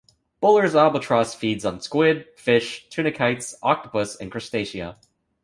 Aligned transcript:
Buller's 0.39 0.73
albatross 0.73 1.35
feeds 1.35 1.63
on 1.63 1.79
squid, 1.79 2.25
fish, 2.35 2.89
tunicates, 2.89 3.53
octopus, 3.61 4.15
and 4.15 4.31
crustacea. 4.31 4.97